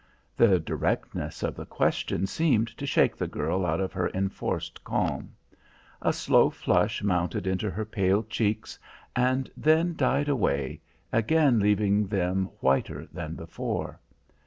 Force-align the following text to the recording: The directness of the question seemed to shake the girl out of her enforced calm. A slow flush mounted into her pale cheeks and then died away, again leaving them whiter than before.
The 0.35 0.59
directness 0.59 1.43
of 1.43 1.53
the 1.55 1.65
question 1.67 2.25
seemed 2.25 2.75
to 2.79 2.87
shake 2.87 3.15
the 3.15 3.27
girl 3.27 3.63
out 3.67 3.79
of 3.79 3.93
her 3.93 4.07
enforced 4.15 4.83
calm. 4.83 5.35
A 6.01 6.11
slow 6.11 6.49
flush 6.49 7.03
mounted 7.03 7.45
into 7.45 7.69
her 7.69 7.85
pale 7.85 8.23
cheeks 8.23 8.79
and 9.15 9.47
then 9.55 9.95
died 9.95 10.27
away, 10.27 10.81
again 11.13 11.59
leaving 11.59 12.07
them 12.07 12.45
whiter 12.61 13.05
than 13.11 13.35
before. 13.35 13.99